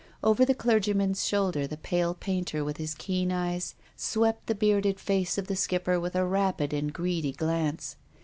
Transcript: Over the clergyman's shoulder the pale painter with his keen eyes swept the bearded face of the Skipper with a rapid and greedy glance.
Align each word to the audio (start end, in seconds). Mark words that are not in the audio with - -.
Over 0.23 0.45
the 0.45 0.55
clergyman's 0.55 1.27
shoulder 1.27 1.67
the 1.67 1.77
pale 1.77 2.15
painter 2.15 2.63
with 2.63 2.77
his 2.77 2.95
keen 2.95 3.31
eyes 3.31 3.75
swept 3.95 4.47
the 4.47 4.55
bearded 4.55 4.99
face 4.99 5.37
of 5.37 5.45
the 5.45 5.55
Skipper 5.55 5.99
with 5.99 6.15
a 6.15 6.25
rapid 6.25 6.73
and 6.73 6.91
greedy 6.91 7.33
glance. 7.33 7.97